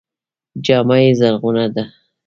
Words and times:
جامه 0.65 0.97
یې 1.03 1.11
زرغونه 1.19 1.65
ده. 1.73 1.83